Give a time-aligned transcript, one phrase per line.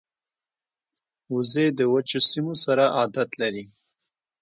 [1.33, 3.65] وزې د وچو سیمو سره عادت لري